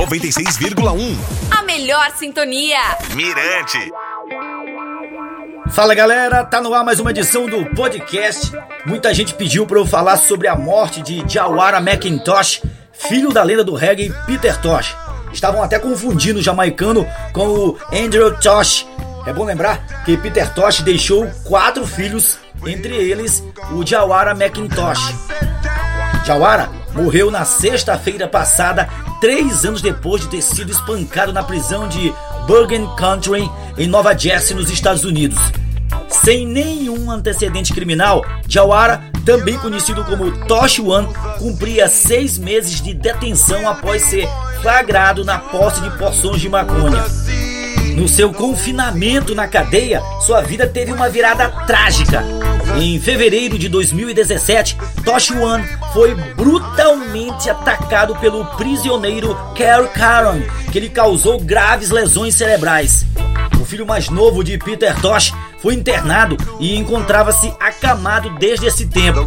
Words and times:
96,1. 0.00 1.14
A 1.50 1.62
melhor 1.62 2.10
sintonia. 2.16 2.78
Mirante. 3.14 3.92
Fala 5.68 5.94
galera, 5.94 6.42
tá 6.42 6.58
no 6.58 6.72
ar 6.72 6.82
mais 6.82 6.98
uma 7.00 7.10
edição 7.10 7.44
do 7.46 7.66
podcast. 7.74 8.50
Muita 8.86 9.12
gente 9.12 9.34
pediu 9.34 9.66
para 9.66 9.78
eu 9.78 9.84
falar 9.84 10.16
sobre 10.16 10.48
a 10.48 10.56
morte 10.56 11.02
de 11.02 11.22
Jawara 11.28 11.82
McIntosh, 11.82 12.62
filho 12.94 13.30
da 13.30 13.42
lenda 13.42 13.62
do 13.62 13.74
reggae 13.74 14.10
Peter 14.24 14.58
Tosh. 14.62 14.96
Estavam 15.34 15.62
até 15.62 15.78
confundindo 15.78 16.38
o 16.38 16.42
jamaicano 16.42 17.06
com 17.34 17.46
o 17.46 17.78
Andrew 17.92 18.34
Tosh. 18.40 18.86
É 19.26 19.34
bom 19.34 19.44
lembrar 19.44 20.02
que 20.06 20.16
Peter 20.16 20.50
Tosh 20.54 20.80
deixou 20.80 21.30
quatro 21.44 21.86
filhos, 21.86 22.38
entre 22.66 22.94
eles 22.94 23.44
o 23.70 23.84
Jawara 23.84 24.30
McIntosh. 24.30 25.14
Jawara 26.24 26.79
morreu 26.94 27.30
na 27.30 27.44
sexta-feira 27.44 28.26
passada, 28.26 28.88
três 29.20 29.64
anos 29.64 29.82
depois 29.82 30.22
de 30.22 30.28
ter 30.28 30.42
sido 30.42 30.70
espancado 30.70 31.32
na 31.32 31.42
prisão 31.42 31.88
de 31.88 32.12
Bergen 32.46 32.88
Country, 32.96 33.50
em 33.78 33.86
Nova 33.86 34.16
Jersey, 34.16 34.56
nos 34.56 34.70
Estados 34.70 35.04
Unidos. 35.04 35.38
Sem 36.08 36.46
nenhum 36.46 37.10
antecedente 37.10 37.72
criminal, 37.72 38.24
Jawara, 38.46 39.02
também 39.24 39.56
conhecido 39.58 40.04
como 40.04 40.30
Tosh 40.46 40.80
One, 40.80 41.08
cumpria 41.38 41.88
seis 41.88 42.38
meses 42.38 42.80
de 42.80 42.92
detenção 42.92 43.68
após 43.68 44.02
ser 44.02 44.28
flagrado 44.60 45.24
na 45.24 45.38
posse 45.38 45.80
de 45.80 45.90
porções 45.96 46.40
de 46.40 46.48
maconha. 46.48 47.04
No 47.96 48.08
seu 48.08 48.32
confinamento 48.32 49.34
na 49.34 49.46
cadeia, 49.46 50.02
sua 50.20 50.40
vida 50.40 50.66
teve 50.66 50.92
uma 50.92 51.08
virada 51.08 51.48
trágica. 51.66 52.24
Em 52.76 52.98
fevereiro 53.00 53.58
de 53.58 53.68
2017, 53.68 54.76
Tosh 55.04 55.30
One 55.32 55.64
foi 55.92 56.14
brutalmente 56.34 57.50
atacado 57.50 58.14
pelo 58.16 58.44
prisioneiro 58.56 59.36
Kerry 59.54 59.88
Caron, 59.88 60.40
que 60.72 60.80
lhe 60.80 60.88
causou 60.88 61.40
graves 61.40 61.90
lesões 61.90 62.34
cerebrais. 62.34 63.04
O 63.60 63.64
filho 63.64 63.86
mais 63.86 64.08
novo 64.08 64.42
de 64.42 64.56
Peter 64.56 64.98
Tosh 65.00 65.32
foi 65.60 65.74
internado 65.74 66.36
e 66.58 66.76
encontrava-se 66.76 67.52
acamado 67.60 68.30
desde 68.38 68.66
esse 68.66 68.86
tempo. 68.86 69.26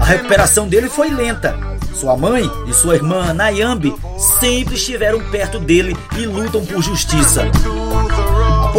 A 0.00 0.04
recuperação 0.04 0.66
dele 0.66 0.88
foi 0.88 1.10
lenta. 1.10 1.58
Sua 1.94 2.16
mãe 2.16 2.48
e 2.66 2.72
sua 2.72 2.94
irmã 2.94 3.34
Nayambi 3.34 3.94
sempre 4.40 4.74
estiveram 4.74 5.20
perto 5.30 5.58
dele 5.58 5.96
e 6.16 6.26
lutam 6.26 6.64
por 6.64 6.80
justiça. 6.82 7.50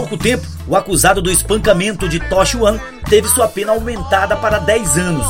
Pouco 0.09 0.23
tempo, 0.23 0.47
o 0.67 0.75
acusado 0.75 1.21
do 1.21 1.29
espancamento 1.29 2.09
de 2.09 2.19
Tosh 2.19 2.55
One 2.55 2.81
teve 3.07 3.27
sua 3.27 3.47
pena 3.47 3.73
aumentada 3.73 4.35
para 4.35 4.57
10 4.57 4.97
anos. 4.97 5.27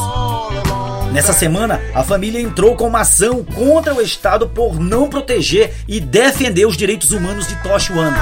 Nessa 1.11 1.33
semana, 1.33 1.81
a 1.93 2.01
família 2.01 2.39
entrou 2.39 2.77
com 2.77 2.87
uma 2.87 3.01
ação 3.01 3.43
contra 3.43 3.93
o 3.93 4.01
Estado 4.01 4.47
por 4.47 4.79
não 4.79 5.09
proteger 5.09 5.73
e 5.85 5.99
defender 5.99 6.65
os 6.65 6.77
direitos 6.77 7.11
humanos 7.11 7.45
de 7.45 7.55
Tosh 7.57 7.89
One. 7.89 8.15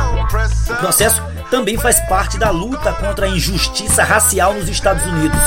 O 0.71 0.75
processo 0.77 1.21
também 1.51 1.77
faz 1.77 1.99
parte 2.07 2.39
da 2.39 2.49
luta 2.49 2.91
contra 2.93 3.27
a 3.27 3.29
injustiça 3.29 4.03
racial 4.03 4.55
nos 4.55 4.67
Estados 4.67 5.05
Unidos. 5.05 5.39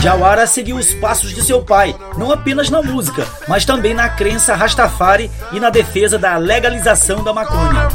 Jawara 0.00 0.46
seguiu 0.46 0.76
os 0.76 0.94
passos 0.94 1.34
de 1.34 1.42
seu 1.42 1.62
pai, 1.62 1.94
não 2.16 2.30
apenas 2.30 2.70
na 2.70 2.80
música, 2.80 3.26
mas 3.46 3.64
também 3.64 3.92
na 3.92 4.08
crença 4.08 4.54
Rastafari 4.54 5.30
e 5.52 5.60
na 5.60 5.68
defesa 5.68 6.18
da 6.18 6.38
legalização 6.38 7.22
da 7.22 7.32
maconha. 7.32 7.88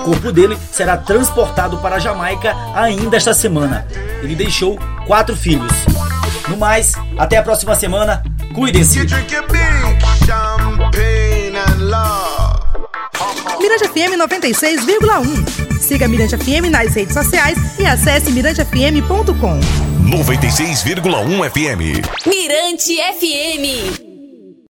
O 0.00 0.04
corpo 0.04 0.32
dele 0.32 0.56
será 0.72 0.96
transportado 0.96 1.76
para 1.78 1.96
a 1.96 1.98
Jamaica 1.98 2.56
ainda 2.74 3.18
esta 3.18 3.34
semana. 3.34 3.86
Ele 4.22 4.34
deixou 4.34 4.78
quatro 5.06 5.36
filhos. 5.36 5.70
No 6.48 6.56
mais, 6.56 6.94
até 7.18 7.36
a 7.36 7.42
próxima 7.42 7.74
semana. 7.74 8.22
Cuidem-se. 8.54 8.98
Mirante 13.58 13.88
FM 13.88 14.16
96,1. 14.18 15.78
Siga 15.78 16.08
Mirante 16.08 16.36
FM 16.36 16.70
nas 16.70 16.94
redes 16.94 17.12
sociais 17.14 17.58
e 17.78 17.86
acesse 17.86 18.30
mirantefm.com. 18.30 19.60
96,1 20.10 21.50
FM. 21.50 22.26
Mirante 22.26 22.96
FM. 22.96 24.09